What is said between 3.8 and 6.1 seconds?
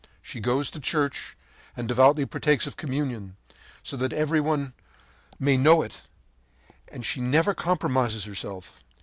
so that everyone may know it,